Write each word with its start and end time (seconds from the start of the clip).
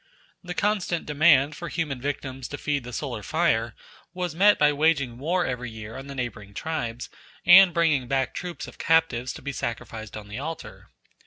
The 0.43 0.55
constant 0.55 1.05
demand 1.05 1.55
for 1.55 1.69
human 1.69 2.01
victims 2.01 2.47
to 2.47 2.57
feed 2.57 2.83
the 2.83 2.91
solar 2.91 3.21
fire 3.21 3.75
was 4.15 4.33
met 4.33 4.57
by 4.57 4.73
waging 4.73 5.19
war 5.19 5.45
every 5.45 5.69
year 5.69 5.95
on 5.95 6.07
the 6.07 6.15
neighbouring 6.15 6.55
tribes 6.55 7.07
and 7.45 7.71
bringing 7.71 8.07
back 8.07 8.33
troops 8.33 8.65
of 8.67 8.79
captives 8.79 9.31
to 9.33 9.43
be 9.43 9.51
sacrificed 9.51 10.17
on 10.17 10.27
the 10.27 10.39
altar. 10.39 10.89